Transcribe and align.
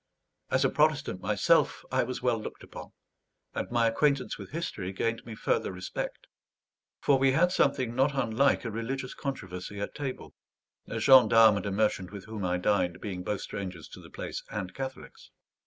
As 0.49 0.65
a 0.65 0.69
Protestant 0.71 1.21
myself, 1.21 1.85
I 1.91 2.01
was 2.01 2.23
well 2.23 2.41
looked 2.41 2.63
upon, 2.63 2.89
and 3.53 3.69
my 3.69 3.85
acquaintance 3.85 4.35
with 4.35 4.49
history 4.49 4.91
gained 4.93 5.23
me 5.27 5.35
further 5.35 5.71
respect. 5.71 6.25
For 6.99 7.19
we 7.19 7.33
had 7.33 7.51
something 7.51 7.93
not 7.93 8.15
unlike 8.15 8.65
a 8.65 8.71
religious 8.71 9.13
controversy 9.13 9.79
at 9.79 9.93
table, 9.93 10.33
a 10.87 10.99
gendarme 10.99 11.57
and 11.57 11.67
a 11.67 11.71
merchant 11.71 12.11
with 12.11 12.25
whom 12.25 12.43
I 12.43 12.57
dined 12.57 12.99
being 12.99 13.21
both 13.23 13.41
strangers 13.41 13.87
to 13.89 14.01
the 14.01 14.09
place, 14.09 14.41
and 14.49 14.73
Catholics. 14.73 15.29